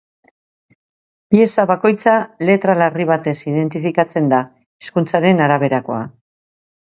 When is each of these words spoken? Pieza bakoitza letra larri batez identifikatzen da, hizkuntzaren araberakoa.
Pieza 1.33 1.65
bakoitza 1.71 2.13
letra 2.51 2.75
larri 2.79 3.05
batez 3.11 3.35
identifikatzen 3.51 4.33
da, 4.33 4.41
hizkuntzaren 4.87 5.45
araberakoa. 5.49 6.03